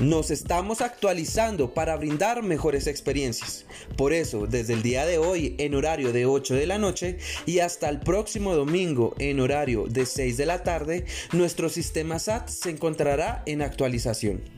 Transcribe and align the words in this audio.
Nos 0.00 0.30
estamos 0.30 0.82
actualizando 0.82 1.72
para 1.72 1.96
brindar 1.96 2.42
mejores 2.42 2.86
experiencias. 2.86 3.64
Por 3.96 4.12
eso, 4.12 4.46
desde 4.46 4.74
el 4.74 4.82
día 4.82 5.06
de 5.06 5.16
hoy 5.16 5.54
en 5.56 5.74
horario 5.74 6.12
de 6.12 6.26
8 6.26 6.54
de 6.54 6.66
la 6.66 6.76
noche 6.76 7.16
y 7.46 7.60
hasta 7.60 7.88
el 7.88 8.00
próximo 8.00 8.54
domingo 8.54 9.14
en 9.18 9.40
horario 9.40 9.86
de 9.88 10.04
6 10.04 10.36
de 10.36 10.44
la 10.44 10.62
tarde, 10.62 11.06
nuestro 11.32 11.70
sistema 11.70 12.18
SAT 12.18 12.48
se 12.48 12.68
encontrará 12.68 13.42
en 13.46 13.62
actualización. 13.62 14.55